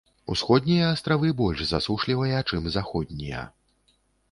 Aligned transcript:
Усходнія 0.35 0.85
астравы 0.93 1.29
больш 1.43 1.61
засушлівыя, 1.73 2.41
чым 2.49 2.73
заходнія. 2.79 3.47